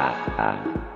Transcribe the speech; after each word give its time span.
ah, 0.00 0.14
ah. 0.38 0.89